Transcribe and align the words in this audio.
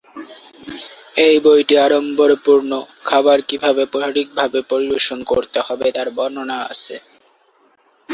এই 1.25 1.35
বইটি 1.45 1.75
আড়ম্বরপূর্ণ 1.77 2.71
খাবার 3.05 3.39
কিভাবে 3.49 3.83
সঠিকভাবে 3.93 4.59
পরিবেশন 4.71 5.19
করতে 5.31 5.59
হবে 5.67 5.87
তার 5.95 6.07
বর্ণনা 6.17 6.57
আছে। 6.71 6.95